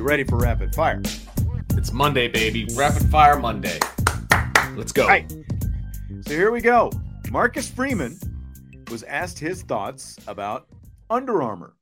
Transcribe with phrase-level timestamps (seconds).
[0.00, 1.02] You ready for rapid fire?
[1.76, 2.66] It's Monday, baby.
[2.74, 3.78] Rapid fire Monday.
[4.74, 5.02] Let's go.
[5.02, 5.30] All right.
[6.22, 6.90] So here we go.
[7.30, 8.18] Marcus Freeman
[8.90, 10.68] was asked his thoughts about
[11.10, 11.74] Under Armour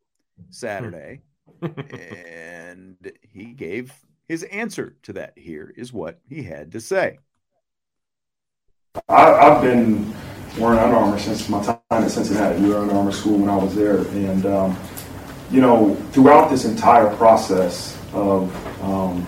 [0.51, 1.21] Saturday,
[1.63, 3.95] and he gave
[4.27, 5.35] his answer to that.
[5.37, 7.19] Here is what he had to say.
[9.09, 10.13] I, I've been
[10.59, 12.61] wearing Under Armour since my time at Cincinnati.
[12.61, 14.77] We were Under Armour school when I was there, and um,
[15.53, 19.27] you know, throughout this entire process of um,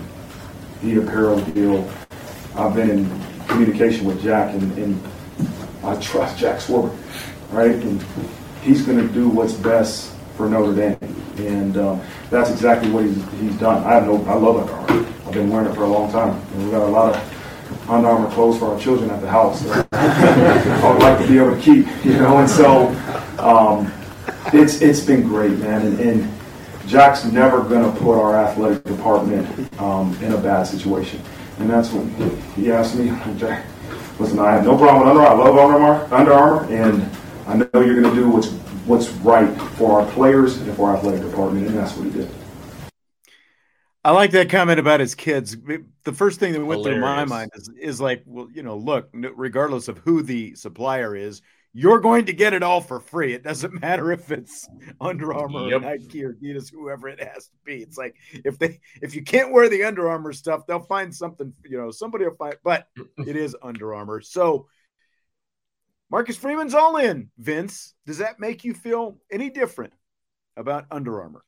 [0.81, 1.89] the apparel deal,
[2.55, 5.03] I've been in communication with Jack, and, and
[5.83, 6.97] I trust Jack Swarbrick,
[7.51, 7.75] right?
[7.75, 8.03] And
[8.61, 10.97] he's going to do what's best for Notre Dame,
[11.37, 13.83] and um, that's exactly what he's, he's done.
[13.83, 15.07] I have no, I love Under Armour.
[15.25, 18.09] I've been wearing it for a long time, and we got a lot of Under
[18.09, 19.61] Armour clothes for our children at the house.
[19.63, 22.87] that I would like to be able to keep, you know, and so
[23.39, 23.91] um,
[24.53, 25.99] it's it's been great, man, and.
[25.99, 26.40] and
[26.91, 29.47] Jack's never going to put our athletic department
[29.79, 31.21] um, in a bad situation.
[31.59, 32.05] And that's what
[32.53, 33.05] he asked me.
[33.37, 33.65] Jack,
[34.19, 35.41] listen, I have no problem with Under Armour.
[35.41, 37.09] I love Under Armour, Under Armour, and
[37.47, 38.49] I know you're going to do what's
[38.85, 42.29] what's right for our players and for our athletic department, and that's what he did.
[44.03, 45.55] I like that comment about his kids.
[46.03, 49.07] The first thing that went through my mind is, is like, well, you know, look,
[49.13, 51.41] regardless of who the supplier is,
[51.73, 53.33] you're going to get it all for free.
[53.33, 54.67] It doesn't matter if it's
[54.99, 55.81] Under Armour Yep.
[55.81, 57.81] or Nike or Adidas, whoever it has to be.
[57.81, 61.53] It's like if they if you can't wear the Under Armour stuff, they'll find something.
[61.65, 62.55] You know, somebody will find.
[62.63, 62.87] But
[63.17, 64.67] it is Under Armour, so.
[66.09, 67.29] Marcus Freeman's all in.
[67.37, 69.93] Vince, does that make you feel any different
[70.57, 71.45] about Under Armour?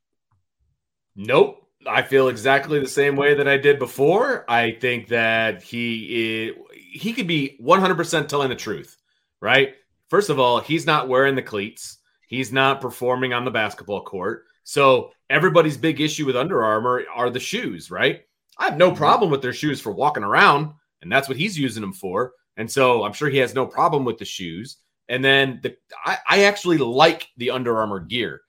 [1.14, 1.60] Nope.
[1.86, 4.50] I feel exactly the same way that I did before.
[4.50, 6.56] I think that he is,
[6.94, 8.96] he could be 100% telling the truth,
[9.42, 9.74] right?
[10.10, 11.98] First of all, he's not wearing the cleats.
[12.28, 14.44] He's not performing on the basketball court.
[14.64, 18.22] So everybody's big issue with Under Armour are the shoes, right?
[18.58, 18.98] I have no mm-hmm.
[18.98, 20.72] problem with their shoes for walking around,
[21.02, 22.32] and that's what he's using them for.
[22.56, 24.78] And so I'm sure he has no problem with the shoes.
[25.08, 28.40] And then the I, I actually like the Under Armour gear.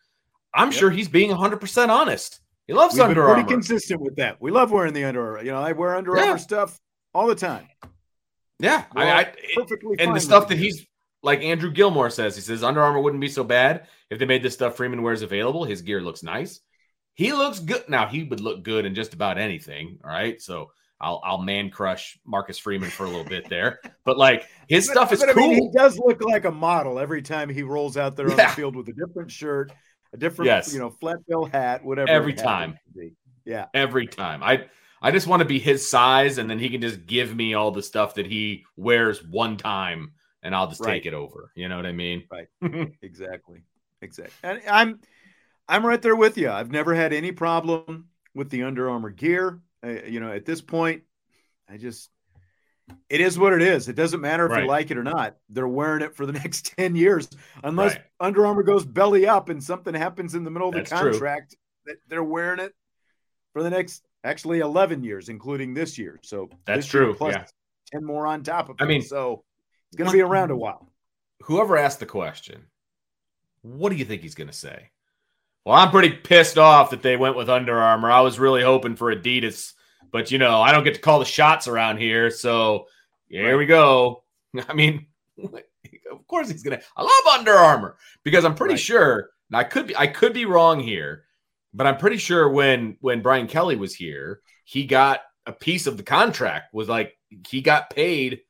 [0.54, 0.80] I'm Yep.
[0.80, 2.40] sure he's being 100% honest.
[2.68, 4.42] He loves We've Under pretty consistent with that.
[4.42, 5.44] We love wearing the Under Armour.
[5.44, 6.28] You know, I wear Under Yeah.
[6.28, 6.80] Armour stuff
[7.14, 7.68] all the time.
[8.60, 10.86] Yeah, We're I, I perfectly and the stuff that he's
[11.26, 12.36] like Andrew Gilmore says.
[12.36, 15.22] He says Under Armour wouldn't be so bad if they made this stuff Freeman wears
[15.22, 15.66] available.
[15.66, 16.62] His gear looks nice.
[17.16, 17.88] He looks good.
[17.90, 20.00] Now he would look good in just about anything.
[20.04, 20.72] All right, so
[21.02, 24.94] I'll I'll man crush Marcus Freeman for a little bit there, but like his But-
[24.94, 25.48] stuff is but I cool.
[25.50, 28.48] mean, he does look like a model every time he rolls out there on the
[28.50, 29.72] field with a different shirt,
[30.14, 30.74] a different, Yes.
[30.74, 32.10] you know, flat bill hat, whatever.
[32.10, 32.78] Every time.
[33.46, 33.66] Yeah.
[33.74, 34.42] every time.
[34.44, 34.66] I
[35.02, 37.72] I just want to be his size, and then he can just give me all
[37.72, 40.14] the stuff that he wears one time,
[40.46, 40.94] and I'll just Right.
[40.94, 41.52] take it over.
[41.56, 42.24] You know what I mean?
[42.32, 42.48] Right.
[43.02, 43.64] Exactly.
[44.02, 44.34] Exactly.
[44.44, 45.00] And I'm
[45.68, 46.50] I'm right there with you.
[46.52, 49.60] I've never had any problem with the Under Armour gear.
[49.84, 51.04] Uh, you know, at this point,
[51.68, 52.10] I just
[53.10, 53.90] it is what it is.
[53.90, 54.64] It doesn't matter if Right.
[54.64, 55.38] you like it or not.
[55.50, 57.28] They're wearing it for the next 10 years
[57.64, 58.04] unless Right.
[58.20, 61.12] Under Armour goes belly up and something happens in the middle of the That's true.
[61.12, 61.56] contract
[61.88, 62.74] that they're wearing it
[63.54, 66.20] for the next actually 11 years including this year.
[66.22, 67.46] So That's year true, plus yeah.
[67.94, 68.84] 10 more on top of it.
[68.84, 69.45] I mean, so
[69.96, 70.92] it's going to be around a while.
[71.44, 72.66] whoever asked the question,
[73.62, 74.90] what do you think he's going to say?
[75.66, 78.12] Well, I'm pretty pissed off that they went with Under Armour.
[78.12, 79.74] I was really hoping for Adidas,
[80.12, 82.30] but you know, I don't get to call the shots around here.
[82.30, 82.88] So
[83.28, 83.58] here Right.
[83.58, 84.24] we go.
[84.70, 85.08] I mean,
[85.44, 86.82] of course he's gonna.
[86.96, 88.80] I love Under Armour because I'm pretty Right.
[88.82, 89.30] sure.
[89.54, 91.24] I could be I could be wrong here,
[91.74, 95.98] but I'm pretty sure when when Brian Kelly was here, he got a piece of
[95.98, 96.74] the contract.
[96.74, 98.42] Was like he got paid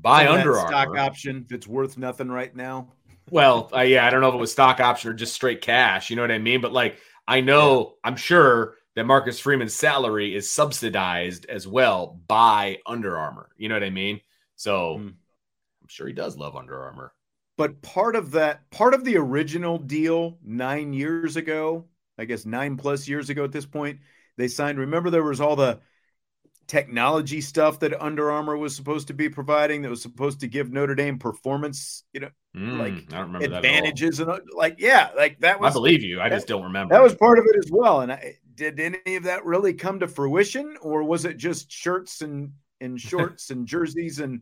[0.00, 2.92] by Some of that Under stock option it's worth nothing right now.
[3.30, 6.10] Well, uh, yeah, I don't know if it was stock option or just straight cash.
[6.10, 6.60] You know what I mean?
[6.60, 12.78] But like, I know, I'm sure that Marcus Freeman's salary is subsidized as well by
[12.86, 13.50] Under Armour.
[13.56, 14.20] You know what I mean?
[14.54, 15.08] So Hmm.
[15.08, 17.12] I'm sure he does love Under Armour.
[17.56, 21.86] But part of that, part of the original deal nine years ago,
[22.18, 24.00] I guess nine plus years ago at this point,
[24.36, 24.78] they signed.
[24.78, 25.80] Remember, there was all the
[26.66, 30.72] technology stuff that Under Armour was supposed to be providing that was supposed to give
[30.72, 35.10] Notre Dame performance, you know, Mm, Like, I don't remember advantages and uh, like, yeah,
[35.14, 35.66] like that that at all.
[35.66, 36.20] I believe you.
[36.20, 36.94] I just don't remember.
[36.94, 38.00] that was part of it as well.
[38.00, 42.22] And I, did any of that really come to fruition, or was it just shirts
[42.22, 44.40] and and shorts and jerseys and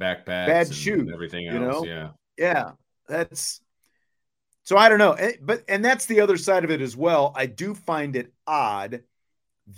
[0.00, 1.84] backpacks, bad and shoes, everything you else.
[1.84, 1.88] know?
[1.88, 2.10] Yeah.
[2.36, 2.70] yeah
[3.08, 3.60] that's
[4.64, 7.32] so i don't know Eh, but and that's the other side of it as well
[7.34, 9.02] i do find it odd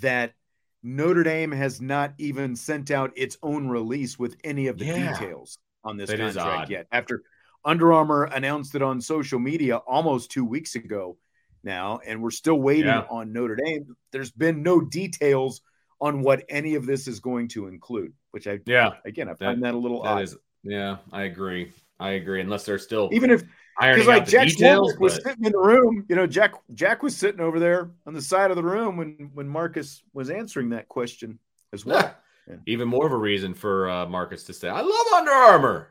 [0.01, 0.33] that
[0.83, 5.13] notre dame has not even sent out its own release with any of the Yeah.
[5.13, 7.23] details on this That contract yet after
[7.65, 11.19] under armour announced it on social media almost two weeks ago
[11.63, 13.05] now and we're still waiting Yeah.
[13.11, 15.61] on notre dame there's been no details
[16.01, 18.95] on what any of this is going to include which i Yeah.
[19.05, 20.37] again i That- find that a little That odd is.
[20.63, 20.99] Yeah.
[21.13, 21.73] I agree.
[21.99, 22.41] I agree.
[22.41, 23.43] Unless they're still even if
[23.79, 24.95] because like Jack details.
[24.95, 27.91] Swarbrick was but- sitting in the room, you know, Jack Jack was sitting over there
[28.07, 31.39] on the side of the room when when Marcus was answering that question
[31.73, 32.15] as well.
[32.49, 32.57] Yeah.
[32.67, 35.89] Even more of a reason for uh, Marcus to say, "I love Under Armour.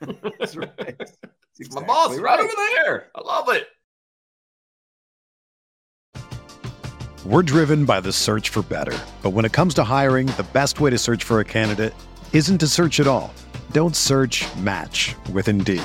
[0.38, 0.76] That's right.
[0.98, 1.16] That's
[1.58, 2.40] It's my boss right right.
[2.40, 3.08] over there.
[3.14, 3.68] I love it."
[7.24, 8.98] We're driven by the search for better.
[9.22, 11.94] But when it comes to hiring, the best way to search for a candidate
[12.32, 13.32] isn't to search at all.
[13.70, 15.84] Don't search match with Indeed.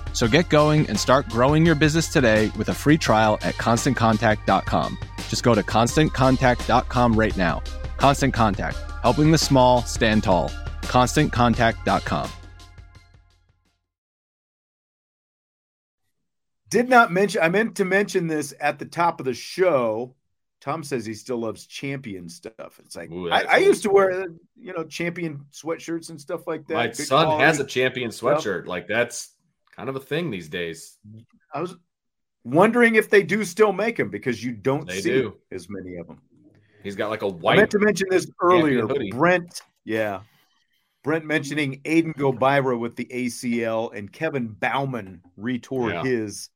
[0.13, 4.97] So get going and start growing your business today with a free trial at constantcontact.com.
[5.29, 7.61] Just go to constantcontact.com right now.
[7.97, 10.49] Constant Contact, helping the small stand tall.
[10.81, 12.29] ConstantContact.com.
[16.69, 17.41] Did not mention.
[17.43, 20.15] I meant to mention this at the top of the show.
[20.61, 22.79] Tom says he still loves champion stuff.
[22.79, 26.67] It's like Ooh, I, I used to wear, you know, champion sweatshirts and stuff like
[26.67, 26.73] that.
[26.73, 28.41] My Good son has a champion stuff.
[28.41, 28.67] sweatshirt.
[28.67, 29.35] Like that's
[29.81, 30.99] kind of a thing these days.
[31.55, 31.75] I was
[32.43, 35.37] wondering if they do still make them because you don't They see do.
[35.51, 36.21] as many of them.
[36.83, 37.53] He's got like a white.
[37.53, 38.85] I meant to mention this earlier.
[39.09, 40.21] Brent, yeah,
[41.03, 46.03] Brent mentioning Aiden Gobaira with the ACL and Kevin Bauman retore Yeah.
[46.03, 46.49] his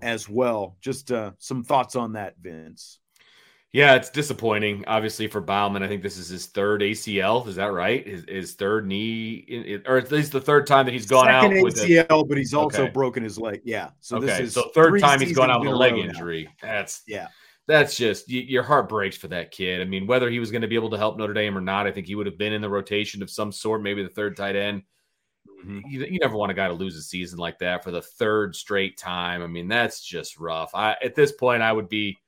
[0.00, 0.76] as well.
[0.80, 3.00] Just uh, some thoughts on that, Vince.
[3.72, 5.82] Yeah, it's disappointing, obviously, for Bauman.
[5.82, 7.46] I think this is his third ACL.
[7.48, 8.06] Is that right?
[8.06, 11.64] His, his third knee, or at least the third time that he's gone Second out
[11.64, 12.92] with a, ACL, but he's also Okay.
[12.92, 13.62] broken his leg.
[13.64, 16.00] Yeah, so this okay, is so third time he's gone out with a leg row
[16.02, 16.04] now.
[16.10, 16.48] injury.
[16.60, 17.28] That's Yeah,
[17.66, 19.80] that's just y- your heart breaks for that kid.
[19.80, 21.86] I mean, whether he was going to be able to help Notre Dame or not,
[21.86, 24.36] I think he would have been in the rotation of some sort, maybe the third
[24.36, 24.82] tight end.
[25.64, 25.80] Mm-hmm.
[25.88, 28.54] You, you never want a guy to lose a season like that for the third
[28.54, 29.42] straight time.
[29.42, 30.74] I mean, that's just rough.
[30.74, 32.18] I at this point, I would be.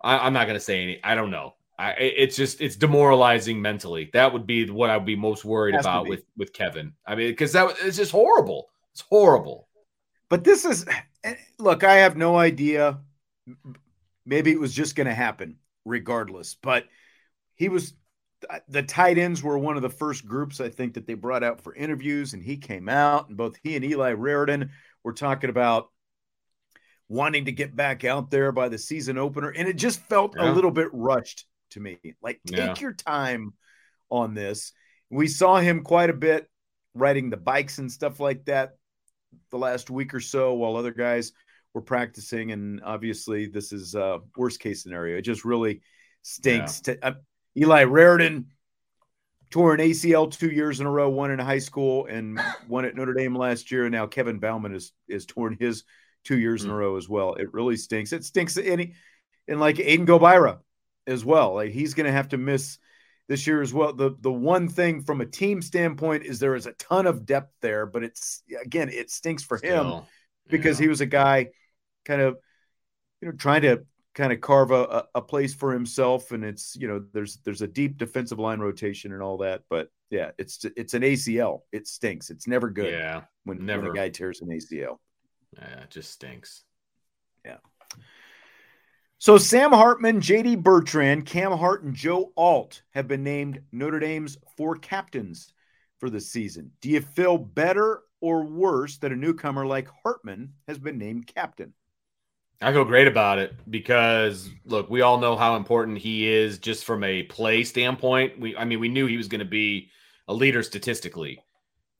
[0.00, 1.00] I, I'm not going to say any.
[1.02, 1.54] I don't know.
[1.78, 4.10] I, it's just it's demoralizing mentally.
[4.12, 6.92] That would be what I would be most worried about with with Kevin.
[7.06, 8.68] I mean, because that it's just horrible.
[8.92, 9.66] It's horrible.
[10.28, 10.84] But this is
[11.24, 12.98] eh, look, I have no idea.
[14.26, 16.84] Maybe it was just going to happen regardless, but
[17.54, 17.94] he was
[18.48, 21.42] uh, the tight ends were one of the first groups I think that they brought
[21.42, 24.68] out for interviews, and he came out, and both he and Eli Raridon
[25.02, 25.90] were talking about
[27.10, 30.50] wanting to get back out there by the season opener, and it just felt yeah.
[30.50, 31.98] a little bit rushed to me.
[32.22, 32.74] Like, take yeah.
[32.78, 33.52] your time
[34.10, 34.72] on this.
[35.10, 36.48] We saw him quite a bit
[36.94, 38.76] riding the bikes and stuff like that
[39.50, 41.32] the last week or so while other guys
[41.74, 42.52] were practicing.
[42.52, 45.18] And obviously, this is a worst case scenario.
[45.18, 45.82] It just really
[46.22, 46.80] stinks.
[46.86, 46.94] Yeah.
[46.94, 47.14] To uh,
[47.56, 48.44] Eli Raridon
[49.50, 52.94] tore an ACL two years in a row, one in high school and one at
[52.94, 53.84] Notre Dame last year.
[53.84, 55.82] And now Kevin Bauman is is torn his
[56.24, 56.70] two years mm-hmm.
[56.70, 56.80] in a mm.
[56.80, 57.34] row as well.
[57.34, 58.12] It really stinks.
[58.12, 58.56] It stinks.
[58.56, 58.92] And,
[59.48, 60.58] and like Aiden Gobaira
[61.06, 61.54] as well.
[61.54, 62.78] Like he's going to have to miss
[63.28, 63.92] this year as well.
[63.92, 67.52] The the one thing from a team standpoint is there is a ton of depth
[67.60, 70.04] there, but it's again it stinks for Still, him
[70.48, 70.84] because yeah.
[70.84, 71.48] he was a guy
[72.04, 72.38] kind of
[73.20, 73.84] you know trying to
[74.14, 77.68] kind of carve a, a place for himself and it's you know there's there's a
[77.68, 82.28] deep defensive line rotation and all that but yeah it's it's an ACL it stinks
[82.30, 83.82] it's never good yeah when, never.
[83.82, 84.96] when a guy tears an ACL
[85.56, 86.64] yeah it just stinks
[87.44, 87.58] yeah
[89.22, 94.38] so Sam Hartman, JD Bertrand, Cam Hart, and Joe Alt have been named Notre Dame's
[94.56, 95.52] four captains
[95.98, 96.72] for the season.
[96.80, 101.74] Do you feel better or worse that a newcomer like Hartman has been named captain?
[102.62, 106.86] I feel great about it because look, we all know how important he is just
[106.86, 108.40] from a play standpoint.
[108.40, 109.90] We I mean, we knew he was going to be
[110.28, 111.42] a leader statistically,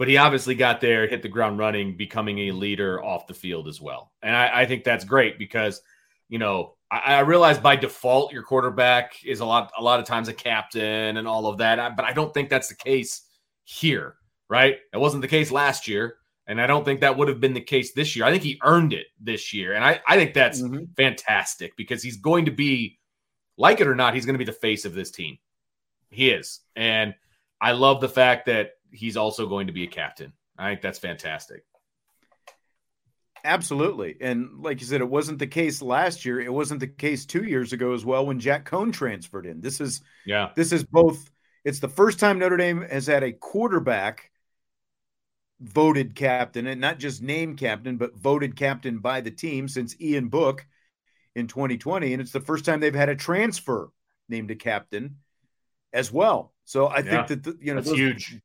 [0.00, 3.68] but he obviously got there, hit the ground running, becoming a leader off the field
[3.68, 4.12] as well.
[4.22, 5.82] And I, I think that's great because,
[6.30, 10.06] you know, I, I, realize by default your quarterback is a lot a lot of
[10.06, 13.26] times a captain and all of that, but I don't think that's the case
[13.64, 14.14] here,
[14.48, 14.78] right?
[14.94, 16.16] It wasn't the case last year,
[16.46, 18.24] and I don't think that would have been the case this year.
[18.24, 20.84] I think he earned it this year, and I, I think that's mm-hmm.
[20.96, 22.98] fantastic because he's going to be,
[23.58, 25.36] like it or not, he's going to be the face of this team.
[26.08, 27.14] He is, and
[27.60, 30.32] I love the fact that he's also going to be a captain.
[30.58, 31.64] I think that's fantastic.
[33.44, 34.16] Absolutely.
[34.20, 36.40] And like you said, it wasn't the case last year.
[36.40, 39.60] It wasn't the case two years ago as well when Jack Coan transferred in.
[39.60, 41.30] This is yeah, this is both
[41.64, 44.30] it's the first time Notre Dame has had a quarterback
[45.60, 50.28] voted captain and not just named captain, but voted captain by the team since Ian
[50.28, 50.66] Book
[51.34, 52.12] in 2020.
[52.12, 53.90] And it's the first time they've had a transfer
[54.28, 55.16] named a captain
[55.92, 56.54] as well.
[56.64, 58.40] So I yeah, think that, the, you know, that's huge.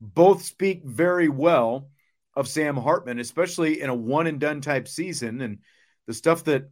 [0.00, 1.90] Both speak very well
[2.36, 5.40] of Sam Hartman, especially in a one and done type season.
[5.40, 5.58] And
[6.06, 6.70] the stuff that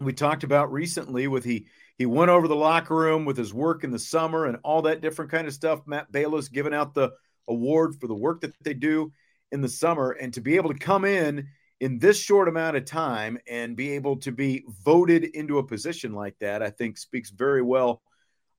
[0.00, 1.66] we talked about recently with he
[1.96, 5.00] he went over the locker room with his work in the summer and all that
[5.00, 5.80] different kind of stuff.
[5.86, 7.10] Matt Balis giving out the
[7.48, 9.12] award for the work that they do
[9.50, 11.48] in the summer and to be able to come in
[11.80, 16.12] in this short amount of time and be able to be voted into a position
[16.12, 18.02] like that, I think speaks very well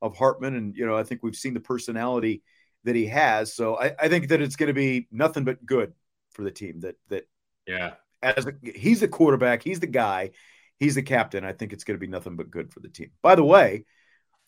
[0.01, 0.55] of Hartman.
[0.55, 2.41] And, you know, I think we've seen the personality
[2.83, 3.53] that he has.
[3.53, 5.93] So I, I think that it's going to be nothing but good
[6.31, 6.81] for the team.
[6.81, 7.27] That that
[7.67, 10.31] yeah, as a, he's the quarterback, he's the guy,
[10.77, 11.43] he's the captain.
[11.43, 13.11] I think it's going to be nothing but good for the team.
[13.21, 13.85] By the way,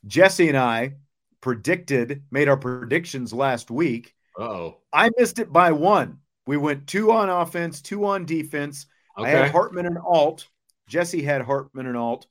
[0.05, 0.95] Jesse and I
[1.41, 4.15] predicted, made our predictions last week.
[4.37, 6.19] Oh, I missed it by one.
[6.47, 8.87] We went two on offense, two on defense.
[9.17, 9.27] Okay.
[9.27, 10.47] I had Hartman and Alt.
[10.87, 12.27] Jesse had Hartman and Alt.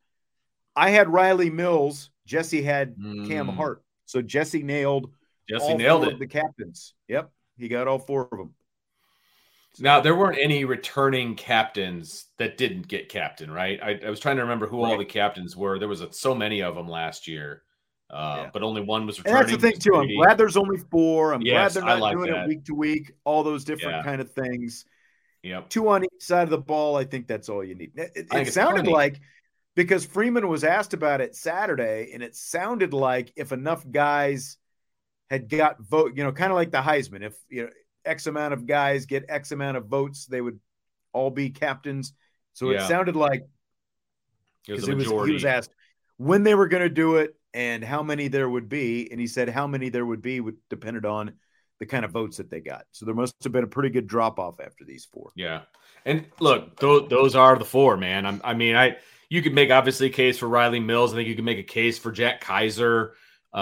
[0.75, 2.11] I had Rylie Mills.
[2.27, 3.29] Jesse had mm.
[3.29, 3.83] Cam Hart.
[4.07, 5.11] So Jesse nailed.
[5.51, 6.19] Jesse nailed it.
[6.19, 6.95] the captains.
[7.09, 8.55] Yep, he got all four of them.
[9.79, 13.79] Now there weren't any returning captains that didn't get captain, right?
[13.83, 14.91] I, I was trying to remember who right.
[14.91, 15.79] all the captains were.
[15.79, 17.63] There was a, so many of them last year,
[18.11, 18.51] uh, yeah.
[18.53, 19.39] but only one was returning.
[19.39, 19.95] And that's the thing too.
[19.95, 21.33] I'm glad there's only four.
[21.33, 22.45] I'm yes, glad they're not like doing that.
[22.45, 23.13] it week to week.
[23.25, 24.03] All those different yeah.
[24.03, 24.85] kind of things.
[25.43, 25.71] Yep.
[25.71, 26.97] Two on each side of the ball.
[26.97, 27.93] I think that's all you need.
[27.95, 29.21] It, it sounded like
[29.75, 34.59] because Freeman was asked about it Saturday, and it sounded like if enough guys
[35.31, 37.23] had got vote, you know, kind of like the Heisman.
[37.23, 37.71] If you know,
[38.05, 40.59] X amount of guys get X amount of votes, they would
[41.13, 42.13] all be captains.
[42.53, 42.85] So yeah.
[42.85, 43.47] it sounded like
[44.67, 44.95] because he
[45.33, 45.71] was asked
[46.17, 49.27] when they were going to do it and how many there would be, and he
[49.27, 51.33] said how many there would be would depended on
[51.79, 52.85] the kind of votes that they got.
[52.93, 55.31] So there must have been a pretty good drop off after these four.
[55.35, 55.63] Yeah,
[56.05, 58.27] and look, those, those are the four, man.
[58.27, 61.13] I'm, I mean, I you could make obviously a case for Rylie Mills.
[61.13, 63.13] I think you could make a case for Jack Kiser.
[63.53, 63.57] Uh,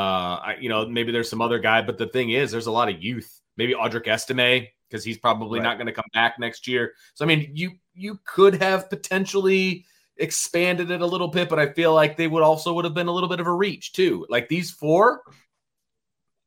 [0.45, 2.89] I, you know, maybe there's some other guy, but the thing is, there's a lot
[2.89, 5.65] of youth maybe Audric Estime because he's probably right.
[5.65, 6.95] not going to come back next year.
[7.13, 9.85] So I mean, you you could have potentially
[10.17, 13.09] expanded it a little bit, but I feel like they would also would have been
[13.09, 14.25] a little bit of a reach too.
[14.31, 15.21] Like these four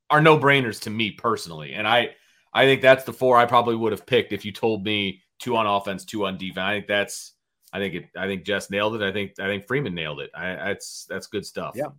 [0.10, 2.16] are no brainers to me personally, and I
[2.52, 5.56] I think that's the four I probably would have picked if you told me two
[5.56, 6.58] on offense, two on defense.
[6.58, 7.34] I think that's
[7.72, 9.02] I think it I think Jess nailed it.
[9.02, 10.32] I think I think Freeman nailed it.
[10.34, 11.74] I that's that's good stuff.
[11.76, 11.90] Yeah.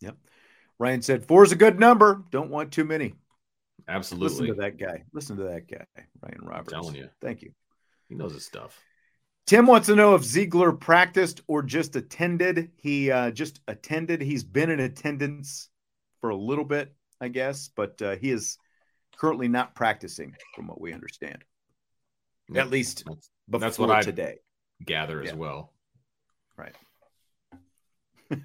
[0.00, 0.16] Yep.
[0.78, 2.22] Ryan said four is a good number.
[2.30, 3.14] Don't want too many.
[3.88, 4.28] Absolutely.
[4.28, 5.04] Listen to that guy.
[5.12, 5.84] Listen to that guy,
[6.20, 6.72] Ryan Roberts.
[6.72, 7.08] I'm telling you.
[7.20, 7.52] Thank you.
[8.08, 8.78] He knows his stuff.
[9.46, 12.72] Tim wants to know if Ziegler practiced or just attended.
[12.76, 14.20] He uh, just attended.
[14.20, 15.68] He's been in attendance
[16.20, 18.58] for a little bit, I guess, but uh, he is
[19.16, 21.44] currently not practicing, from what we understand.
[22.54, 24.38] At least that's, before that's what I today
[24.84, 25.30] gather yeah.
[25.30, 25.72] as well.
[26.56, 26.74] Right.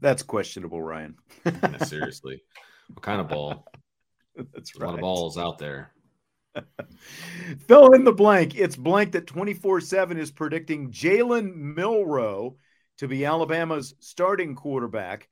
[0.00, 1.16] that's questionable, Ryan.
[1.44, 2.42] yeah, seriously,
[2.88, 3.66] what kind of ball?
[4.54, 4.86] That's right.
[4.86, 5.92] A lot of balls out there.
[7.66, 8.56] Fill in the blank.
[8.56, 12.56] It's blank that 24 7 is predicting Jalen Milroe
[12.98, 15.28] to be Alabama's starting quarterback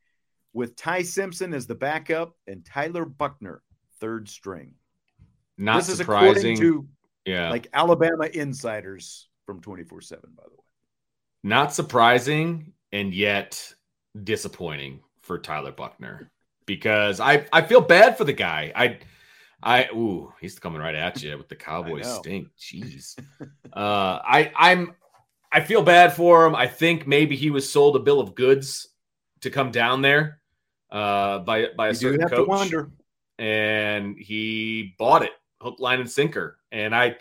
[0.53, 3.63] with Ty Simpson as the backup and Tyler Buchner
[4.01, 4.75] third string.
[5.59, 6.53] Not this surprising.
[6.53, 6.87] Is to
[7.25, 10.66] yeah, like Alabama insiders from 24 7, by the way.
[11.47, 13.73] Not surprising and yet
[14.25, 16.29] disappointing for Tyler Buchner
[16.67, 18.73] because I, I feel bad for the guy.
[18.75, 18.99] I
[19.63, 22.49] I ooh, he's coming right at you with the cowboy stink.
[22.59, 23.17] Jeez.
[23.73, 24.97] uh I I'm
[25.53, 26.57] I feel bad for him.
[26.57, 28.89] I think maybe he was sold a bill of goods
[29.43, 30.41] to come down there
[30.91, 32.73] uh, by by a you certain coach.
[33.39, 36.59] And he bought it hook, line, and sinker.
[36.73, 37.17] And I,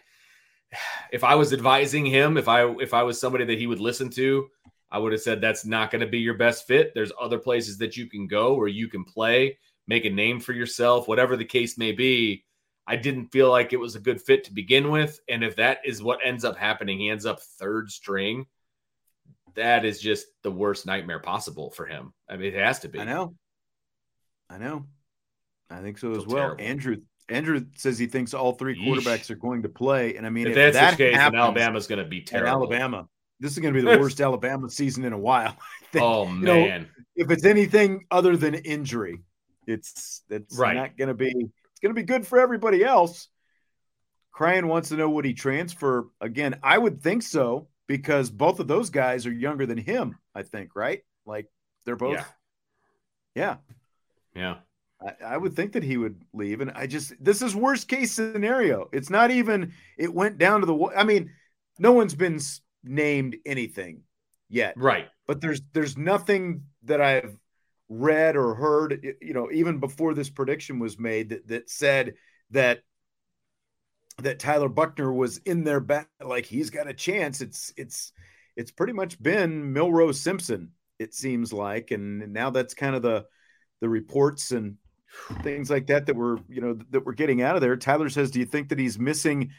[1.12, 4.10] if I was advising him, if I if I was somebody that he would listen
[4.12, 4.50] to,
[4.92, 6.94] I would have said that's not going to be your best fit.
[6.94, 10.54] There's other places that you can go where you can play, make a name for
[10.54, 12.44] yourself, whatever the case may be.
[12.88, 15.20] I didn't feel like it was a good fit to begin with.
[15.28, 18.46] And if that is what ends up happening, he ends up third string.
[19.56, 22.14] That is just the worst nightmare possible for him.
[22.30, 23.00] I mean, it has to be.
[23.00, 23.36] I know.
[24.50, 24.86] I know.
[25.70, 26.56] I think so as well.
[26.56, 26.64] Terrible.
[26.64, 26.98] Andrew
[27.30, 29.30] Andrew says he thinks all three quarterbacks Yeesh.
[29.32, 31.88] are going to play, and I mean, if, if that's that the case, happens, Alabama's
[31.88, 32.50] going to be terrible.
[32.50, 33.08] Alabama,
[33.40, 35.56] this is going to be the worst Alabama season in a while.
[35.98, 36.44] Oh man!
[36.82, 39.22] Know, if it's anything other than injury,
[39.66, 40.76] it's it's right.
[40.76, 41.28] not going to be.
[41.30, 43.30] It's going to be good for everybody else.
[44.34, 46.60] Cryan wants to know would he transfer again?
[46.62, 50.18] I would think so because both of those guys are younger than him.
[50.36, 51.48] I think right, like
[51.86, 52.16] they're both.
[52.16, 52.26] Yeah.
[53.36, 53.56] Yeah.
[54.36, 54.56] Yeah.
[55.02, 56.62] I, I, would think that he would leave.
[56.62, 58.90] And I just, this is worst case scenario.
[58.92, 61.32] It's not even, it went down to the, I mean,
[61.80, 62.40] no one's been
[62.84, 64.02] named anything
[64.50, 64.76] yet.
[64.78, 65.08] Right.
[65.28, 67.38] But there's, there's nothing that I've
[67.90, 72.14] read or heard, you know, even before this prediction was made that, that said
[72.52, 72.80] that,
[74.20, 77.42] that Tyler Buchner was in their back, like he's got a chance.
[77.42, 78.14] It's, it's,
[78.56, 81.92] it's pretty much been Milroe Simpson, it seems like.
[81.92, 83.26] And now that's kind of the,
[83.82, 84.78] the reports and
[85.42, 87.76] things like that that we're you know that we're getting out of there.
[87.76, 89.52] Tyler says, "Do you think that he's missing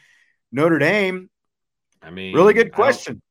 [0.51, 1.29] Notre Dame?"
[2.01, 3.21] I mean, really good question.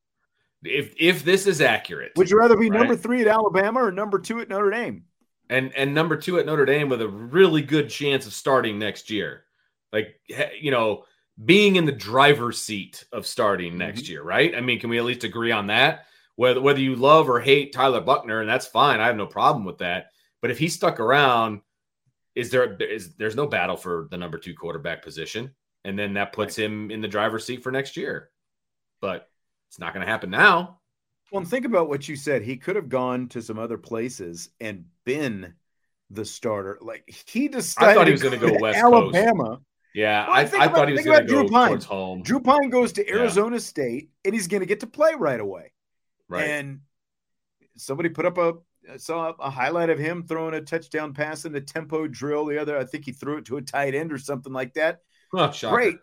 [0.63, 2.79] If if this is accurate, would you rather be right?
[2.79, 5.03] number three at Alabama or number two at Notre Dame?
[5.49, 9.09] And and number two at Notre Dame with a really good chance of starting next
[9.09, 9.43] year,
[9.93, 10.19] like
[10.59, 11.03] you know,
[11.43, 13.79] being in the driver's seat of starting mm-hmm.
[13.79, 14.55] next year, right?
[14.55, 16.05] I mean, can we at least agree on that?
[16.35, 19.65] Whether whether you love or hate Tyler Buchner, and that's fine, I have no problem
[19.65, 20.11] with that.
[20.41, 21.61] But if he stuck around
[22.37, 25.51] is there is there's no battle for the number two quarterback position,
[25.83, 28.29] and then that puts him in the driver's seat for next year.
[29.01, 29.27] But
[29.69, 30.79] it's not going to happen now.
[31.31, 32.43] Well, and think about what you said.
[32.43, 35.55] He could have gone to some other places and been
[36.11, 36.77] the starter.
[36.79, 37.89] Like he decided.
[37.89, 39.43] I thought he was going to go West Alabama.
[39.43, 39.61] Coast.
[39.95, 41.69] Yeah, well, I, I about, thought he was going to go Pine.
[41.69, 42.21] towards home.
[42.21, 43.61] Drew Pyne goes to Arizona yeah.
[43.61, 45.71] State, and he's going to get to play right away.
[46.29, 46.47] Right.
[46.47, 46.81] And
[47.77, 48.53] somebody put up a
[48.95, 52.45] saw a highlight of him throwing a touchdown pass in the tempo drill.
[52.45, 55.01] The other, I think he threw it to a tight end or something like that.
[55.33, 55.97] Oh, Great.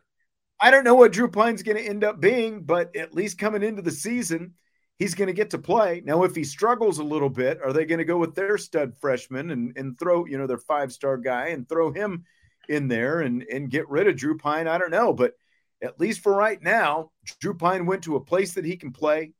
[0.60, 3.62] I don't know what Drew Pyne's going to end up being, but at least coming
[3.62, 4.54] into the season,
[4.98, 6.02] he's going to get to play.
[6.04, 8.94] Now, if he struggles a little bit, are they going to go with their stud
[9.00, 12.24] freshman and, and throw, you know, their five star guy and throw him
[12.68, 14.68] in there and, and get rid of Drew Pyne?
[14.68, 15.12] I don't know.
[15.12, 15.34] But
[15.82, 19.32] at least for right now, Drew Pyne went to a place that he can play.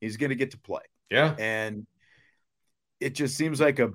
[0.00, 0.82] He's going to get to play.
[1.10, 1.34] Yeah.
[1.38, 1.86] And
[3.04, 3.92] it just seems like a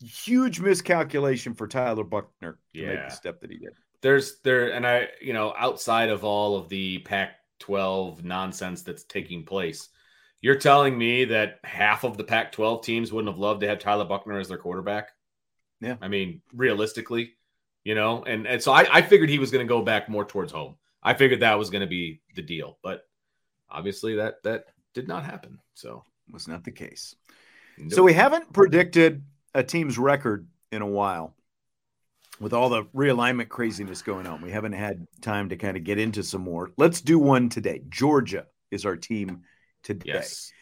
[0.00, 2.86] huge miscalculation for Tyler Buchner to yeah.
[2.88, 3.74] make the step that he did.
[4.00, 9.04] There's there, and I, you know, outside of all of the Pac 12 nonsense that's
[9.04, 9.90] taking place,
[10.40, 13.80] you're telling me that half of the Pac 12 teams wouldn't have loved to have
[13.80, 15.10] Tyler Buchner as their quarterback?
[15.80, 15.96] Yeah.
[16.00, 17.34] I mean, realistically,
[17.84, 20.24] you know, and, and so I, I figured he was going to go back more
[20.24, 20.76] towards home.
[21.02, 23.02] I figured that was going to be the deal, but
[23.68, 25.58] obviously that that did not happen.
[25.74, 27.14] So was not the case.
[27.78, 27.92] Nope.
[27.92, 29.22] So we haven't predicted
[29.54, 31.34] a team's record in a while.
[32.40, 35.98] with all the realignment craziness going on, we haven't had time to kind of get
[35.98, 36.70] into some more.
[36.76, 37.82] Let's do one today.
[37.88, 39.42] Georgia is our team
[39.82, 40.12] today.
[40.14, 40.52] Yes.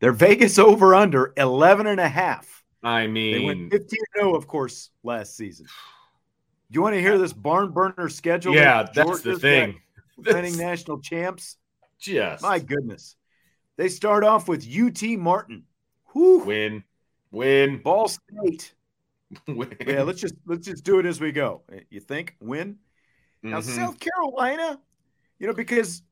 [0.00, 2.62] Their Vegas over under 11 and a half.
[2.82, 5.66] I mean, They went 15 0, of course, last season.
[5.66, 8.54] Do you want to hear this barn burner schedule?
[8.54, 9.80] yeah, that that's the thing.
[10.22, 11.56] Defending national champs.
[12.00, 12.40] Yes.
[12.42, 13.16] My goodness.
[13.76, 15.64] They start off with UT Martin.
[16.18, 16.38] Whew.
[16.44, 16.84] win,
[17.30, 18.74] win, Ball State.
[19.46, 19.76] win.
[19.86, 21.62] Yeah, let's just let's just do it as we go.
[21.90, 22.78] You think win?
[23.42, 23.76] Now Mhm.
[23.76, 24.80] South Carolina,
[25.38, 26.02] you know, because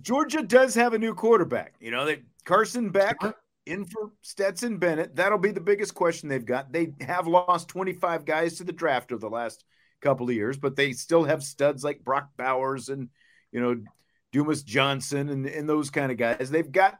[0.00, 1.74] Georgia does have a new quarterback.
[1.80, 3.16] You know, they Carson Beck
[3.66, 5.14] in for Stetson Bennett.
[5.14, 6.72] That'll be the biggest question they've got.
[6.72, 9.64] They have lost 25 guys to the draft over the last
[10.00, 13.10] couple of years, but they still have studs like Brock Bowers and
[13.52, 13.80] you know
[14.32, 16.50] Dumas Johnson and, and those kind of guys.
[16.50, 16.98] They've got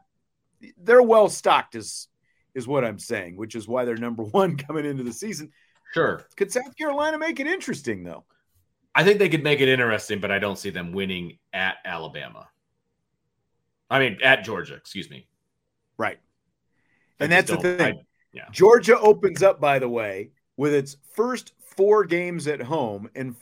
[0.77, 2.07] they're well stocked is
[2.55, 5.51] is what I'm saying, which is why they're number one coming into the season.
[5.93, 6.25] Sure.
[6.35, 8.25] Could South Carolina make it interesting though?
[8.95, 12.47] I think they could make it interesting, but I don't see them winning at Alabama.
[13.89, 15.27] I mean, at Georgia, excuse me.
[15.97, 16.19] Right.
[17.19, 17.81] I And that's the thing.
[17.81, 18.45] I- yeah.
[18.51, 23.35] Georgia opens up, by the way, with its first four games at home and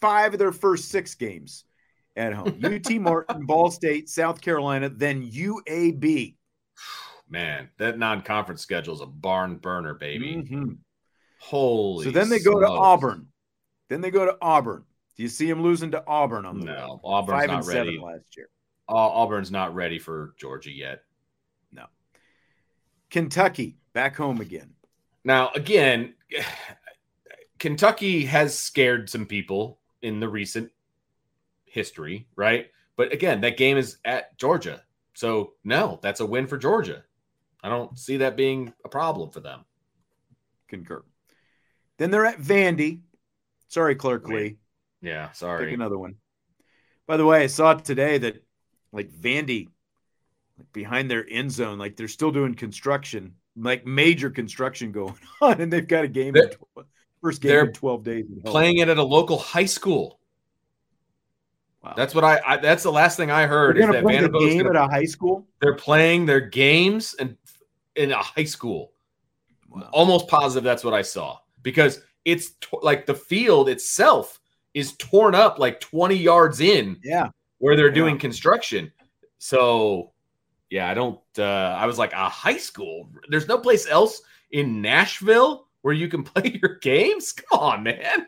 [0.00, 1.64] five of their first six games
[2.16, 2.60] at home.
[2.64, 6.36] UT Martin, Ball State, South Carolina, then UAB.
[7.28, 10.36] Man, that non-conference schedule is a barn burner, baby.
[10.36, 10.78] Mhm.
[11.38, 12.04] Holy.
[12.04, 12.66] So then they go to.
[12.68, 13.28] Auburn.
[13.88, 14.84] Then they go to Auburn.
[15.16, 16.72] Do you see them losing to Auburn on the way?
[16.72, 17.98] No, Auburn's Five not ready.
[17.98, 18.48] last year.
[18.88, 21.04] Au- Auburn's not ready for Georgia yet.
[21.72, 21.86] No.
[23.10, 24.74] Kentucky back home again.
[25.24, 26.14] Now, again,
[27.58, 30.70] Kentucky has scared some people in the recent
[31.64, 32.70] history, right?
[32.96, 34.82] But again, that game is at Georgia.
[35.18, 37.02] So, no, that's a win for Georgia.
[37.60, 39.64] I don't see that being a problem for them.
[40.68, 41.02] Concur.
[41.96, 43.00] Then they're at Vandy.
[43.66, 44.24] Sorry, Wait.
[44.28, 44.56] Lee.
[45.02, 45.74] Yeah, Pick sorry.
[45.74, 46.14] another one.
[47.08, 48.44] By the way, I saw today that
[48.92, 49.66] like Vandy,
[50.56, 55.60] like behind their end zone, like they're still doing construction, like major construction going on,
[55.60, 56.34] and they've got a game.
[56.34, 56.86] They're- tw-
[57.20, 58.24] first game in twelve days.
[58.44, 60.17] Playing it at a local high school.
[61.82, 61.94] Wow.
[61.96, 64.02] That's what I, I that's the last thing I heard They're heard is going that
[64.02, 65.46] play the Vanderbilt's game gonna- at a high school.
[65.60, 67.36] they're playing their games and
[67.96, 68.92] in a high school.
[69.70, 69.88] Wow.
[69.92, 74.40] Almost positive that's what I saw because it's to- like the field itself
[74.74, 77.94] is torn up like 20 yards in Yeah, where they're Yeah.
[77.94, 78.92] doing construction.
[79.38, 80.12] So,
[80.70, 81.42] yeah, I don't uh
[81.78, 83.08] I was like a high school.
[83.28, 87.32] There's no place else in Nashville where you can play your games?
[87.32, 88.26] Come on, man.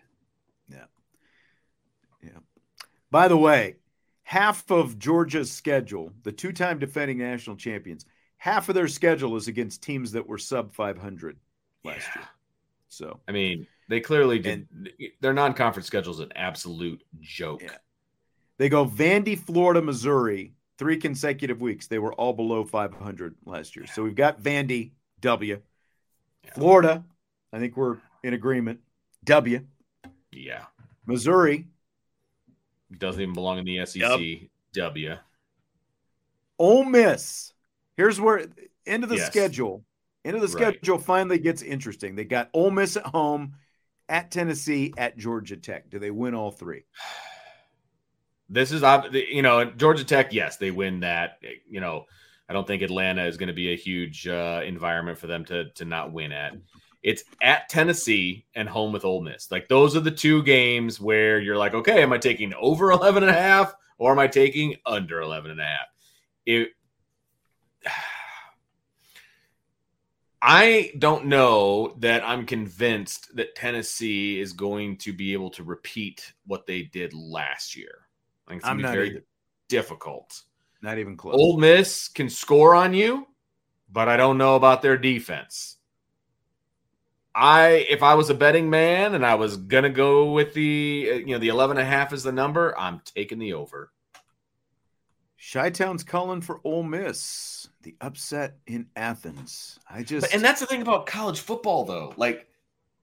[3.11, 3.77] By the way,
[4.23, 8.07] half of Georgia's schedule, the two-time defending national champions,
[8.39, 11.37] half of their schedule is against teams that were sub 500
[11.85, 12.21] last Yeah.
[12.23, 12.29] year.
[12.89, 14.69] So I mean, they clearly did
[15.21, 17.63] their non-conference schedule is an absolute joke.
[17.63, 17.77] Yeah.
[18.59, 21.87] they go Vandy, Florida, Missouri, three consecutive weeks.
[21.87, 23.87] They were all below 500 last year.
[23.87, 25.61] So we've got Vandy, W.
[26.45, 26.53] Yeah.
[26.55, 27.05] Florida,
[27.53, 28.81] I think we're in agreement,
[29.25, 29.67] W.
[30.31, 30.65] Yeah.
[31.07, 31.67] Missouri,
[32.99, 34.51] Doesn't even belong in the SEC.
[34.73, 35.17] W.
[36.59, 37.53] Ole Miss.
[37.97, 38.47] Here's where
[38.87, 39.27] end of the Yes.
[39.27, 39.85] schedule.
[40.25, 40.75] End of the Right.
[40.75, 42.15] schedule finally gets interesting.
[42.15, 43.57] They got Ole Miss at home,
[44.09, 45.89] at Tennessee, at Georgia Tech.
[45.89, 46.85] Do they win all three?
[48.53, 50.33] This is you know Georgia Tech.
[50.33, 51.39] Yes, they win that.
[51.69, 52.07] You know,
[52.49, 55.71] I don't think Atlanta is going to be a huge uh, environment for them to
[55.71, 56.55] to not win at.
[57.03, 59.51] It's at Tennessee and home with Ole Miss.
[59.51, 63.23] Like those are the two games where you're like, okay, am I taking over 11
[63.23, 65.87] and a half or am I taking under 11 and a half?
[66.47, 66.71] It
[70.43, 76.33] I don't know that I'm convinced that Tennessee is going to be able to repeat
[76.47, 78.07] what they did last year.
[78.47, 79.25] I think it's going to be very either.
[79.69, 80.43] difficult.
[80.81, 81.35] Not even close.
[81.35, 83.27] Ole Miss can score on you,
[83.93, 85.77] but I don't know about their defense.
[87.35, 91.09] I if I was a betting man and I was going to go with the
[91.13, 93.93] uh, you know the 11 and a half is the number, I'm taking the over.
[95.53, 97.69] Chi-Town's calling for Ole Miss.
[97.83, 99.79] The upset in Athens.
[99.89, 102.13] I just But, and that's the thing about college football, though.
[102.19, 102.47] Like,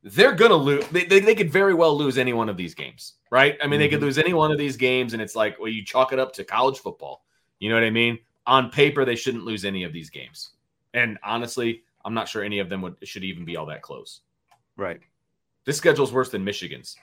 [0.04, 0.88] they're going to lose.
[0.90, 3.58] They, they, they could very well lose any one of these games, right?
[3.62, 4.04] I mean, they could Mhm.
[4.04, 6.44] lose any one of these games, and it's like, well, you chalk it up to
[6.44, 7.26] college football.
[7.60, 8.20] You know what I mean?
[8.46, 10.52] On paper, they shouldn't lose any of these games.
[10.94, 14.22] And honestly, I'm not sure any of them would should even be all that close.
[14.78, 15.02] right.
[15.66, 16.96] This schedule's worse than Michigan's.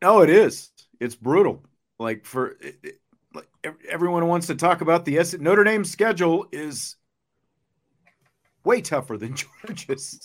[0.00, 0.70] No, it is.
[1.00, 1.64] It's brutal.
[1.98, 3.00] Like for it, it-
[3.34, 3.48] like
[3.88, 6.96] everyone wants to talk about the S- Notre Dame schedule is
[8.64, 9.34] way tougher than
[9.66, 10.20] Georgia's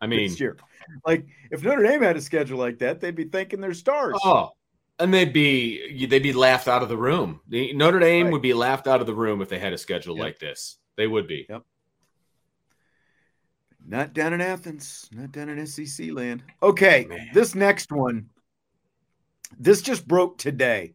[0.00, 0.56] I mean, this year.
[1.04, 4.18] like if Notre Dame had a schedule like that, they'd be thanking their stars.
[4.24, 4.50] Oh,
[5.00, 7.40] and they'd be they'd be laughed out of the room.
[7.48, 8.32] The, Notre Dame right.
[8.32, 10.24] would be laughed out of the room if they had a schedule yep.
[10.24, 10.78] like this.
[10.96, 11.46] They would be.
[11.48, 11.62] Yep.
[13.86, 16.42] Not down in Athens, not down in SEC land.
[16.62, 17.28] Okay, Man.
[17.32, 18.28] this next one.
[19.58, 20.94] This just broke today.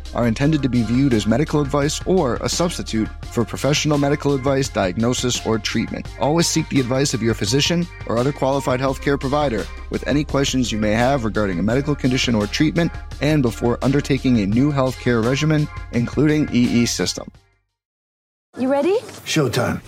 [0.13, 4.69] are intended to be viewed as medical advice or a substitute for professional medical advice,
[4.69, 6.07] diagnosis, or treatment.
[6.19, 10.71] Always seek the advice of your physician or other qualified healthcare provider with any questions
[10.71, 15.23] you may have regarding a medical condition or treatment and before undertaking a new healthcare
[15.23, 17.31] regimen, including EE system.
[18.57, 18.99] You ready?
[19.25, 19.81] Showtime.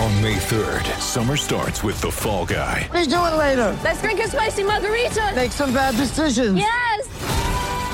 [0.00, 2.88] On May 3rd, summer starts with The Fall Guy.
[2.92, 3.78] Let's do it later.
[3.84, 5.32] Let's drink a spicy margarita.
[5.34, 6.58] Make some bad decisions.
[6.58, 7.41] Yes.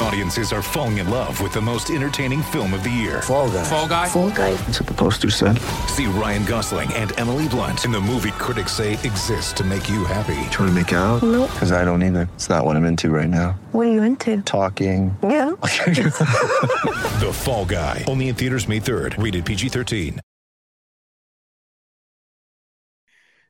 [0.00, 3.20] Audiences are falling in love with the most entertaining film of the year.
[3.22, 3.64] Fall guy.
[3.64, 4.08] Fall guy.
[4.08, 4.54] Fall guy.
[4.54, 5.58] That's what the poster said.
[5.88, 10.04] See Ryan Gosling and Emily Blunt in the movie critics say exists to make you
[10.04, 10.38] happy.
[10.50, 11.24] Trying to make it out?
[11.24, 11.50] Nope.
[11.52, 12.28] Because I don't either.
[12.34, 13.58] It's not what I'm into right now.
[13.72, 14.40] What are you into?
[14.42, 15.16] Talking.
[15.20, 15.50] Yeah.
[15.60, 18.04] the Fall Guy.
[18.06, 19.20] Only in theaters May 3rd.
[19.20, 20.20] Rated PG-13.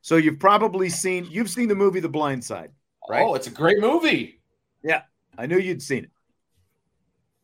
[0.01, 2.71] So you've probably seen you've seen the movie The Blind Side,
[3.07, 3.21] right?
[3.21, 4.41] Oh, it's a great movie.
[4.81, 5.03] Yeah,
[5.37, 6.11] I knew you'd seen it.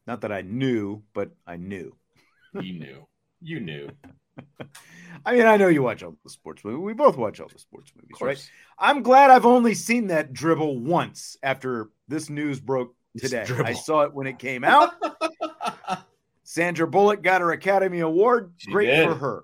[0.08, 1.96] Not that I knew, but I knew.
[2.54, 3.08] You knew.
[3.41, 3.89] You knew.
[5.26, 6.80] I mean, I know you watch all the sports movies.
[6.80, 8.52] We both watch all the sports movies, right?
[8.78, 13.46] I'm glad I've only seen that dribble once after this news broke today.
[13.63, 14.94] I saw it when it came out.
[16.44, 18.54] Sandra Bullock got her Academy Award.
[18.58, 19.08] She Great did.
[19.08, 19.44] for her.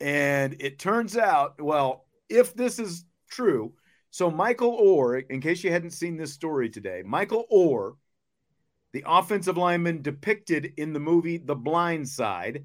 [0.00, 3.72] And it turns out, well, if this is true,
[4.10, 7.94] so Michael Oher, in case you hadn't seen this story today, Michael Oher,
[8.94, 12.64] the offensive lineman depicted in the movie The Blind Side,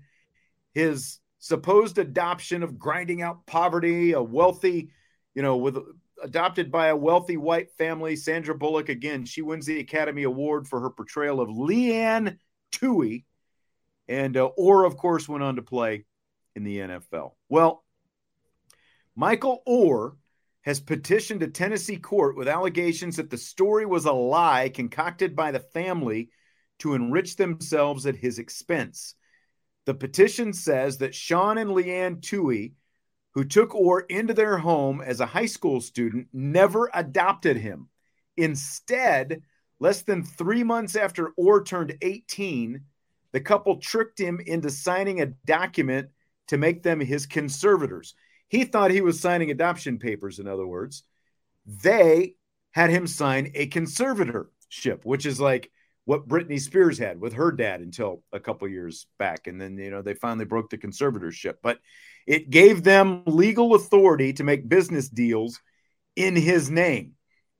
[0.75, 4.91] his supposed adoption of grinding out poverty, a wealthy,
[5.33, 5.79] you know, with
[6.21, 8.15] adopted by a wealthy white family.
[8.15, 12.37] Sandra Bullock, again, she wins the Academy Award for her portrayal of Leanne
[12.71, 13.25] Tui.
[14.07, 16.05] And uh, Oher, of course, went on to play
[16.55, 17.31] in the NFL.
[17.49, 17.83] Well,
[19.15, 20.15] Michael Oher
[20.69, 25.49] has petitioned a Tennessee court with allegations that the story was a lie concocted by
[25.49, 26.29] the family
[26.77, 29.15] to enrich themselves at his expense.
[29.87, 32.73] The petition says that Sean and Leigh Anne Tuohy,
[33.33, 37.89] who took Oher into their home as a high school student, never adopted him.
[38.37, 39.41] Instead,
[39.79, 42.79] less than three months after Oher turned 18,
[43.31, 46.09] the couple tricked him into signing a document
[46.49, 48.13] to make them his conservators.
[48.49, 51.03] He thought he was signing adoption papers, in other words.
[51.65, 52.35] They
[52.71, 55.71] had him sign a conservatorship, which is like
[56.05, 59.45] what Britney Spears had with her dad until a couple years back.
[59.47, 61.55] And then, you know, they finally broke the conservatorship.
[61.61, 61.79] But
[62.25, 65.61] it gave them legal authority to make business deals
[66.15, 67.13] in his name.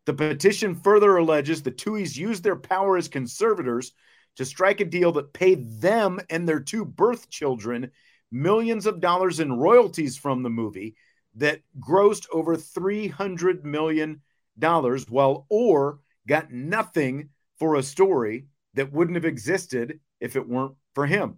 [0.07, 3.91] The petition further alleges the Tuohys used their power as conservators
[4.37, 7.91] to strike a deal that paid them and their two birth children
[8.31, 10.95] millions of dollars in royalties from the movie
[11.35, 14.21] that grossed over $300 million,
[14.59, 21.05] while Oher got nothing for a story that wouldn't have existed if it weren't for
[21.05, 21.37] him.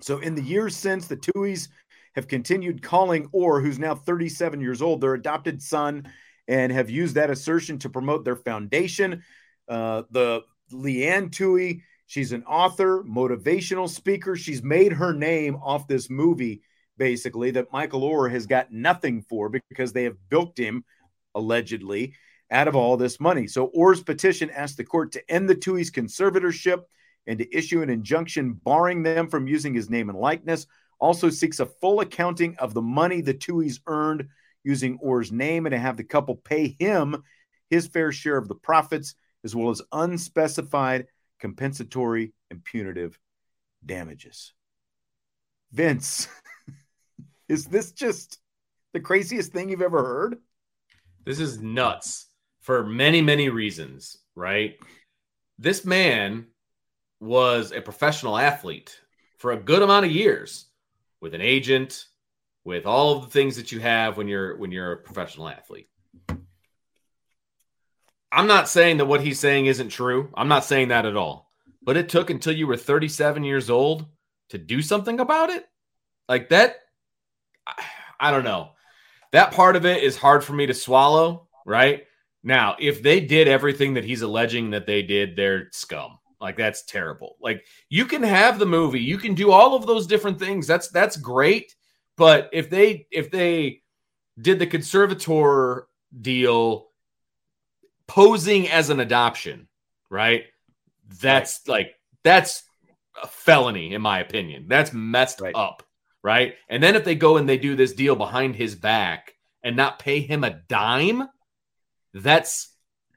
[0.00, 1.68] So, in the years since, the Tuohys
[2.14, 6.10] have continued calling Oher, who's now 37 years old, their adopted son,
[6.48, 9.22] and have used that assertion to promote their foundation.
[9.68, 14.34] Uh, the Leigh Anne Tuohy She's an author, motivational speaker.
[14.34, 16.60] She's made her name off this movie,
[16.98, 20.82] basically, that Michael Oher has got nothing for because they have bilked him,
[21.36, 22.14] allegedly,
[22.50, 23.46] out of all this money.
[23.46, 26.82] So Oher's petition asked the court to end the Tuohy's conservatorship
[27.28, 30.66] and to issue an injunction barring them from using his name and likeness.
[30.98, 34.26] Also seeks a full accounting of the money the Tuohy's earned
[34.64, 37.22] using Oher's name and to have the couple pay him
[37.68, 41.06] his fair share of the profits, as well as unspecified
[41.40, 43.18] compensatory and punitive
[43.84, 44.52] damages.
[45.72, 46.28] Vince,
[47.50, 48.38] Is this just
[48.92, 50.38] the craziest thing you've ever heard?
[51.24, 52.26] This is nuts
[52.60, 54.76] for many, many reasons, right?
[55.58, 56.46] This man
[57.18, 59.00] was a professional athlete
[59.38, 60.66] for a good amount of years
[61.20, 62.04] with an agent,
[62.62, 65.88] with all of the things that you have when you're when you're a professional athlete.
[68.32, 70.30] I'm not saying that what he's saying isn't true.
[70.34, 71.50] I'm not saying that at all.
[71.82, 74.06] But it took until you were 37 years old
[74.50, 75.66] to do something about it.
[76.28, 76.76] Like that
[78.20, 78.70] I don't know.
[79.32, 82.04] That part of it is hard for me to swallow, right?
[82.42, 86.18] Now, if they did everything that he's alleging that they did, they're scum.
[86.40, 87.36] Like that's terrible.
[87.40, 90.66] Like you can have the movie, you can do all of those different things.
[90.66, 91.74] That's that's great.
[92.16, 93.82] But if they if they
[94.40, 95.86] did the conservator
[96.20, 96.89] deal
[98.10, 99.68] posing as an adoption,
[100.10, 100.46] right?
[101.20, 101.72] That's right.
[101.72, 101.94] like
[102.24, 102.64] that's
[103.22, 104.66] a felony in my opinion.
[104.66, 105.54] That's messed right.
[105.54, 105.84] up,
[106.20, 106.54] right?
[106.68, 110.00] And then if they go and they do this deal behind his back and not
[110.00, 111.28] pay him a dime,
[112.12, 112.74] that's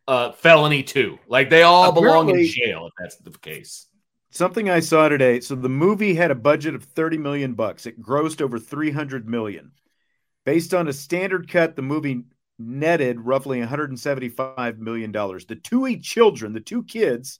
[0.07, 1.17] a felony too.
[1.27, 3.87] Like they all Apparently, belong in jail if that's the case.
[4.29, 5.39] Something I saw today.
[5.39, 7.87] So the movie had a budget of 30 million bucks.
[7.87, 9.71] It grossed over 300 million.
[10.45, 12.25] Based on a standard cut, the movie
[12.59, 15.45] netted roughly 175 million dollars.
[15.45, 17.39] The Tuohy children, the two kids,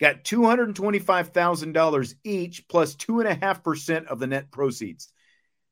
[0.00, 5.08] got $225,000 each plus two and a half percent of the net proceeds.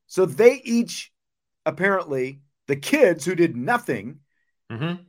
[0.07, 1.11] So they each
[1.65, 4.19] apparently the kids who did nothing
[4.71, 5.03] Mm-hmm.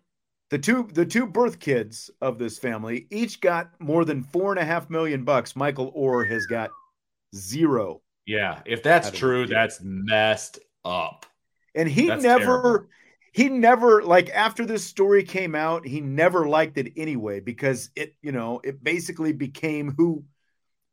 [0.51, 4.61] The two the two birth kids of this family each got more than four and
[4.61, 5.57] a half million bucks.
[5.57, 6.71] Michael Oher has got
[7.35, 8.03] zero.
[8.27, 11.27] Yeah, if that's true, that's messed up.
[11.75, 12.87] And he that's never terrible.
[13.37, 18.15] He never like after this story came out, he never liked it anyway because it,
[18.23, 20.25] you know, it basically became who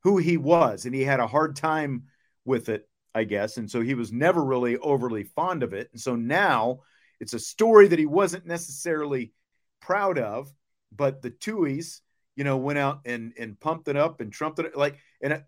[0.01, 2.03] who he was and he had a hard time
[2.43, 3.55] with it, I guess.
[3.55, 5.87] And so he was never really overly fond of it.
[5.93, 6.81] And so now
[7.21, 9.31] it's a story that he wasn't necessarily
[9.79, 10.51] proud of,
[10.91, 12.01] but the Tuohys,
[12.35, 14.97] you know, went out and and pumped it up and trumped it like.
[15.21, 15.39] And uh,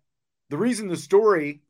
[0.48, 1.60] the reason the story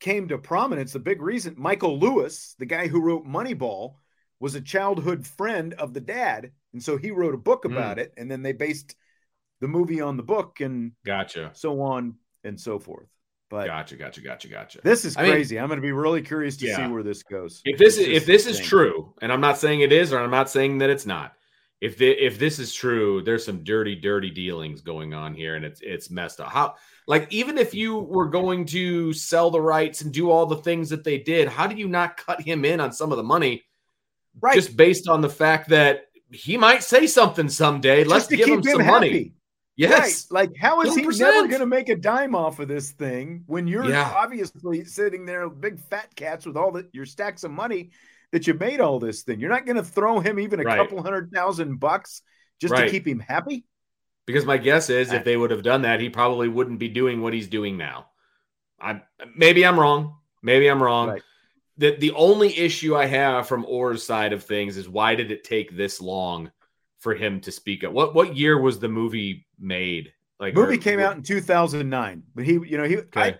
[0.00, 3.94] came to prominence, the big reason, Michael Lewis, the guy who wrote Moneyball,
[4.40, 7.72] was a childhood friend of the dad, and so he wrote a book hmm.
[7.72, 8.00] about mm.
[8.00, 8.96] it, and then they based
[9.60, 13.08] the movie on the book and gotcha so on and so forth.
[13.48, 14.80] But gotcha, gotcha, gotcha, gotcha.
[14.82, 15.58] This is crazy.
[15.58, 16.76] I am going to be really curious to yeah.
[16.76, 17.62] see where this goes.
[17.64, 20.30] If this is if this is true, and I'm not saying it is, or I'm
[20.30, 21.34] not saying that it's not.
[21.84, 25.66] If the, if this is true, there's some dirty, dirty dealings going on here, and
[25.66, 26.48] it's it's messed up.
[26.48, 30.56] How like even if you were going to sell the rights and do all the
[30.56, 33.22] things that they did, how do you not cut him in on some of the
[33.22, 33.64] money?
[34.40, 38.04] Right, just based on the fact that he might say something someday.
[38.04, 38.90] Just Let's give him, him some happy.
[38.90, 39.32] money.
[39.76, 40.26] Yes.
[40.30, 40.48] Right.
[40.48, 41.12] Like, how is 100%.
[41.12, 44.10] he never going to make a dime off of this thing when you're yeah.
[44.16, 47.90] obviously sitting there, big fat cats with all the, your stacks of money
[48.34, 49.40] that you made all this thing?
[49.40, 50.76] You're not going to throw him even a right.
[50.76, 52.20] couple hundred thousand bucks
[52.60, 52.84] just right.
[52.84, 53.64] to keep him happy?
[54.26, 55.24] Because my guess is if ah.
[55.24, 58.06] they would have done that, he probably wouldn't be doing what he's doing now.
[58.80, 59.02] I
[59.36, 60.16] maybe I'm wrong.
[60.42, 61.08] Maybe I'm wrong.
[61.08, 61.22] Right.
[61.78, 65.44] The the only issue I have from Oher's side of things is why did it
[65.44, 66.50] take this long
[66.98, 67.92] for him to speak up.
[67.92, 70.12] What what year was the movie made?
[70.40, 73.20] Like movie or, came out in 2009, but he, you know, he okay.
[73.20, 73.38] I,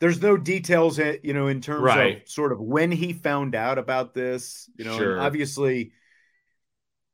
[0.00, 2.22] there's no details, eh, you know, in terms right.
[2.22, 5.20] of sort of when he found out about this, you know, sure.
[5.20, 5.92] obviously,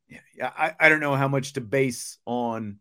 [0.09, 2.79] yeah, I, I don't know how much to base on,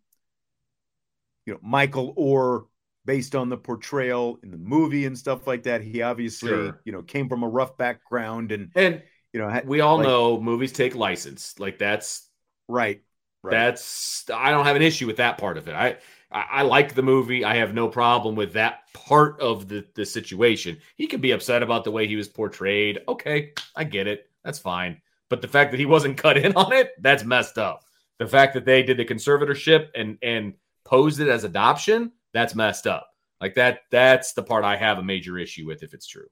[1.45, 2.65] you know, Michael Oher
[3.05, 5.81] based on the portrayal in the movie and stuff like that.
[5.81, 6.81] He obviously, sure.
[6.85, 10.39] you know, came from a rough background and, and, you know, we all like, know
[10.39, 11.59] movies take license.
[11.59, 12.29] Like that's
[12.67, 13.01] Right.
[13.41, 13.51] right.
[13.51, 15.73] That's I don't have an issue with that part of it.
[15.73, 15.97] I,
[16.33, 17.45] I I like the movie.
[17.45, 20.77] I have no problem with that part of the the situation.
[20.95, 22.99] He could be upset about the way he was portrayed.
[23.07, 24.29] Okay, I get it.
[24.43, 25.01] That's fine.
[25.29, 27.83] But the fact that he wasn't cut in on it, that's messed up.
[28.19, 32.87] The fact that they did the conservatorship and and posed it as adoption, that's messed
[32.87, 33.09] up.
[33.39, 36.27] Like that that's the part I have a major issue with if it's true.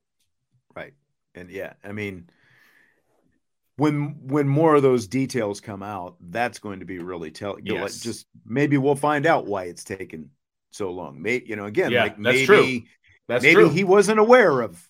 [0.75, 0.93] Right.
[1.35, 2.29] And yeah, I mean,
[3.81, 7.65] when when more of those details come out, that's going to be really telling.
[7.65, 7.99] Yes.
[7.99, 10.29] Just maybe we'll find out why it's taken
[10.69, 11.19] so long.
[11.19, 12.81] Maybe you know, again, yeah, like maybe true.
[13.27, 13.69] That's maybe true.
[13.69, 14.87] he wasn't aware of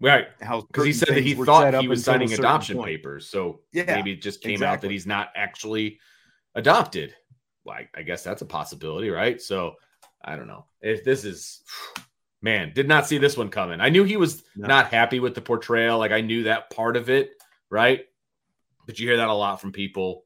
[0.00, 2.88] right how because he said that he thought he was signing adoption point.
[2.88, 3.28] papers.
[3.28, 4.74] So yeah, maybe it just came exactly.
[4.74, 5.98] out that he's not actually
[6.54, 7.14] adopted.
[7.66, 9.38] Like I guess that's a possibility, right?
[9.38, 9.74] So
[10.24, 11.60] I don't know if this is.
[12.40, 13.80] Man, did not see this one coming.
[13.80, 14.66] I knew he was no.
[14.66, 15.98] not happy with the portrayal.
[15.98, 17.30] Like I knew that part of it,
[17.70, 18.04] right?
[18.86, 20.24] But you hear that a lot from people.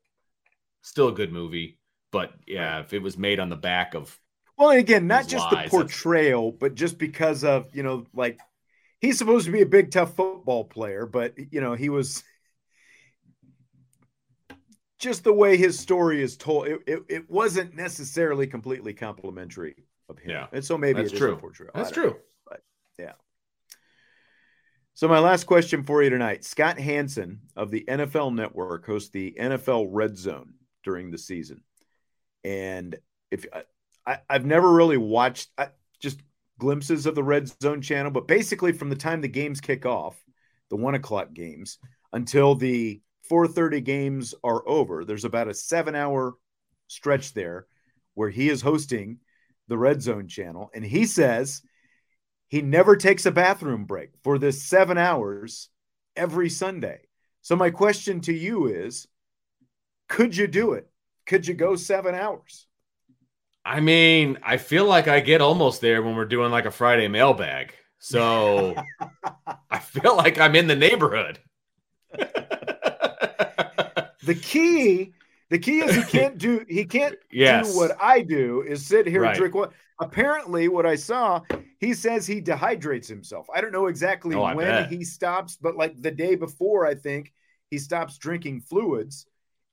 [0.82, 1.78] Still a good movie,
[2.12, 4.18] but yeah, if it was made on the back of
[4.56, 8.38] well, again, not just lies, the portrayal, but just because of you know, like
[9.00, 12.22] he's supposed to be a big tough football player, but you know he was
[14.98, 16.66] just the way his story is told.
[16.66, 19.76] It, it, it wasn't necessarily completely complimentary
[20.08, 20.46] of him, Yeah.
[20.52, 21.40] and so maybe That's it is true.
[21.74, 22.10] I That's don't know.
[22.12, 22.20] true.
[22.98, 23.12] Yeah.
[24.98, 29.32] So my last question for you tonight: Scott Hanson of the NFL Network hosts the
[29.38, 31.62] NFL Red Zone during the season,
[32.42, 32.96] and
[33.30, 33.60] if uh,
[34.04, 35.68] I, I've never really watched I,
[36.00, 36.20] just
[36.58, 40.20] glimpses of the Red Zone channel, but basically from the time the games kick off,
[40.68, 41.78] the one o'clock games,
[42.12, 46.34] until the 4:30 games are over, there's about a seven-hour
[46.88, 47.68] stretch there
[48.14, 49.18] where he is hosting
[49.68, 51.62] the Red Zone channel, and he says
[52.48, 55.68] he never takes a bathroom break for this seven hours
[56.16, 57.00] every Sunday.
[57.42, 59.06] So my question to you is,
[60.08, 60.88] could you do it?
[61.26, 62.66] Could you go seven hours?
[63.64, 67.06] I mean, I feel like I get almost there when we're doing like a Friday
[67.08, 67.74] mailbag.
[67.98, 68.74] So
[69.70, 71.38] I feel like I'm in the neighborhood.
[74.24, 75.14] The key,
[75.48, 77.72] the key is he can't do he can't Yes.
[77.72, 79.30] do what I do is sit here Right.
[79.30, 81.40] and drink what apparently what I saw,
[81.80, 83.46] he says he dehydrates himself.
[83.54, 84.90] I don't know exactly Oh, when bet.
[84.90, 87.32] he stops, but like the day before, I think
[87.70, 89.26] he stops drinking fluids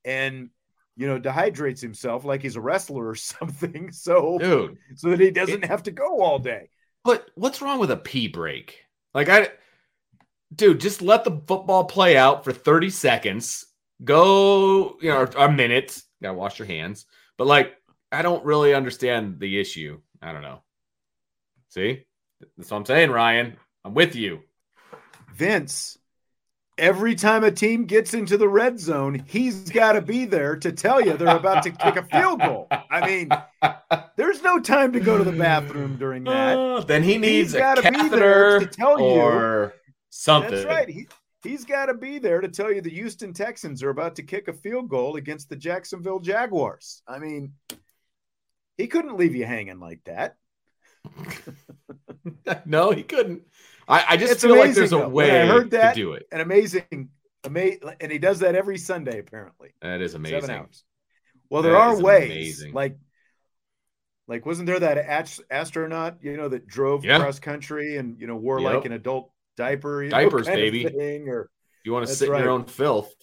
[0.04, 0.50] and
[0.98, 3.92] you know dehydrates himself like he's a wrestler or something.
[3.92, 6.70] So Dude, so that he doesn't have to go all day.
[7.04, 8.80] but what's wrong with a pee break?
[9.14, 9.50] Like I
[10.54, 13.66] dude, just let the football play out for 30 seconds.
[14.04, 16.02] Go, you know, a minute.
[16.22, 17.06] Gotta wash your hands.
[17.38, 17.74] But like,
[18.12, 20.00] I don't really understand the issue.
[20.22, 20.62] I don't know.
[21.76, 22.06] See?
[22.58, 23.58] That's what I'm saying, Ryan.
[23.84, 24.40] I'm with you.
[25.34, 25.98] Vince,
[26.78, 30.72] every time a team gets into the red zone, he's got to be there to
[30.72, 32.70] tell you they're about to kick a field goal.
[32.72, 33.30] I mean,
[34.16, 36.58] there's no time to go to the bathroom during that.
[36.58, 39.72] Uh, then he needs He's a gotta be there catheter to tell you.
[40.12, 40.52] something.
[40.52, 40.88] That's right.
[40.88, 41.08] He,
[41.44, 44.48] he's got to be there to tell you the Houston Texans are about to kick
[44.48, 47.02] a field goal against the Jacksonville Jaguars.
[47.06, 47.52] I mean,
[48.78, 50.38] he couldn't leave you hanging like that.
[52.66, 53.44] no, he couldn't.
[53.88, 55.10] I, I just It's feel like there's a though.
[55.10, 56.28] When I way heard that, to do it.
[56.32, 57.10] An amazing,
[57.44, 59.74] amazing, and he does that every Sunday apparently.
[59.82, 60.42] That is amazing.
[60.42, 60.84] Seven hours.
[61.50, 62.74] Well, there That are ways, amazing.
[62.74, 62.98] like,
[64.28, 67.20] like wasn't there that ast- astronaut, you know, that drove Yeah.
[67.20, 68.74] cross country and you know wore Yep.
[68.74, 70.88] like an adult diaper, you Diapers, kind of baby.
[71.30, 71.50] or
[71.84, 73.14] You want to sit in your own filth.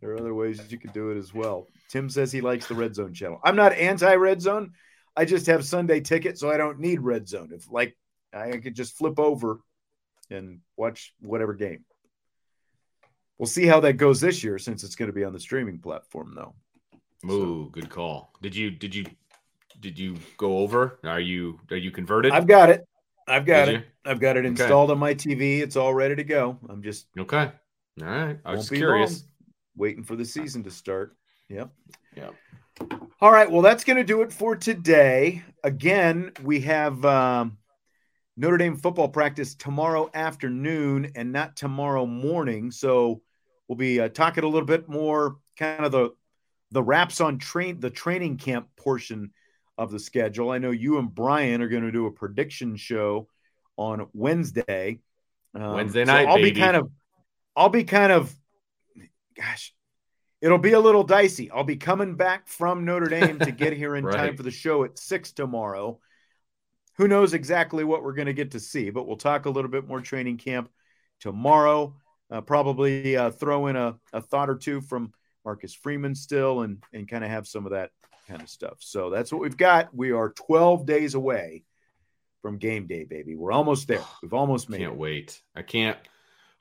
[0.00, 1.66] there are other ways you could do it as well.
[1.88, 3.40] Tim says he likes the Red Zone channel.
[3.44, 4.72] I'm not anti Red Zone.
[5.16, 7.50] I just have Sunday ticket, so I don't need Red Zone.
[7.52, 7.96] If like
[8.32, 9.60] I could just flip over
[10.30, 11.84] and watch whatever game.
[13.38, 15.78] We'll see how that goes this year since it's going to be on the streaming
[15.78, 16.54] platform, though.
[17.30, 18.32] Ooh, good call.
[18.42, 19.04] Did you did you
[19.80, 20.98] did you go over?
[21.04, 22.32] Are you are you converted?
[22.32, 22.84] I've got it.
[23.26, 23.86] I've got Did it.
[24.04, 24.48] I've got it Okay.
[24.48, 25.60] installed on my TV.
[25.60, 26.58] It's all ready to go.
[26.68, 27.50] I'm just okay.
[28.00, 28.38] All right.
[28.44, 29.22] I was just curious.
[29.22, 29.30] long,
[29.76, 31.16] waiting for the season to start.
[31.48, 31.70] Yep.
[32.16, 32.34] Yep.
[33.20, 33.50] All right.
[33.50, 35.42] Well, that's going to do it for today.
[35.64, 37.58] Again, we have um,
[38.38, 42.70] Notre Dame football practice tomorrow afternoon and not tomorrow morning.
[42.70, 43.20] So
[43.66, 46.10] we'll be uh, talking a little bit more, kind of the
[46.70, 49.32] the wraps on train the training camp portion
[49.76, 50.50] of the schedule.
[50.50, 53.26] I know you and Brian are going to do a prediction show
[53.76, 55.00] on Wednesday.
[55.54, 56.52] Um, Wednesday so night, I'll baby.
[56.52, 56.90] be kind of,
[57.56, 58.32] I'll be kind of,
[59.36, 59.74] gosh,
[60.40, 61.50] it'll be a little dicey.
[61.50, 64.84] I'll be coming back from Notre Dame to get here in time for the show
[64.84, 65.98] at six tomorrow.
[66.98, 69.70] Who knows exactly what we're going to get to see, but we'll talk a little
[69.70, 70.68] bit more training camp
[71.20, 71.94] tomorrow.
[72.30, 75.12] Uh, probably uh, throw in a, a thought or two from
[75.44, 77.90] Marcus Freeman still and, and kind of have some of that
[78.28, 78.76] kind of stuff.
[78.80, 79.94] So that's what we've got.
[79.94, 81.64] We are 12 days away
[82.42, 83.34] from game day, baby.
[83.34, 84.02] We're almost there.
[84.22, 84.98] We've almost made Can't it.
[84.98, 85.40] wait.
[85.56, 85.96] I can't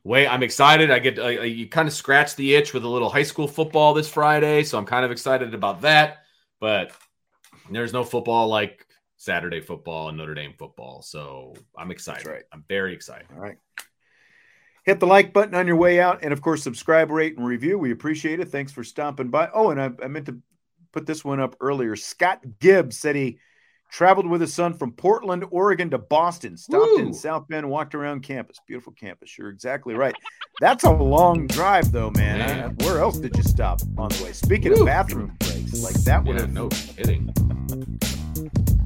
[0.03, 0.27] wait.
[0.27, 0.89] I'm excited.
[0.89, 3.47] I get I, I- you kind of scratch the itch with a little high school
[3.47, 6.19] football this Friday, so I'm kind of excited about that.
[6.61, 6.91] But
[7.69, 8.86] there's no football like
[9.18, 12.28] Saturday football and Notre Dame football, so I'm excited.
[12.28, 12.43] right.
[12.53, 13.28] I'm very excited.
[13.34, 13.57] All right.
[14.84, 16.24] Hit the like button on your way out.
[16.24, 17.78] And of course, subscribe, rate, and review.
[17.78, 18.49] We appreciate it.
[18.49, 19.49] Thanks for stopping by.
[19.53, 20.39] Oh, and I, I meant to
[20.93, 21.95] put this one up earlier.
[21.97, 23.39] Scott Gibbs said he
[23.91, 28.22] traveled with his son from Portland, Oregon to Boston, stopped in South Bend, walked around
[28.22, 28.59] campus.
[28.65, 29.38] Beautiful campus.
[29.38, 30.15] You're exactly right.
[30.61, 32.39] That's a long drive, though, man.
[32.39, 32.76] Man.
[32.80, 34.32] I- where else did you stop on the way?
[34.32, 36.53] Speaking of bathroom breaks, like that would Yeah, have.
[36.53, 37.34] no kidding.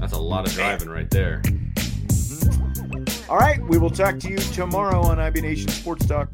[0.01, 1.43] That's a lot of driving right there.
[3.29, 3.61] All right.
[3.69, 6.33] We will talk to you tomorrow on IB Nation Sports Talk.